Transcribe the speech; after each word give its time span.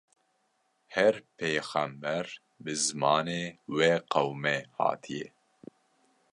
her 0.95 1.15
pêyxember 1.37 2.25
bi 2.63 2.71
zimanê 2.85 3.43
wê 3.75 3.91
qewmê 4.11 4.57
hatiye. 4.77 5.27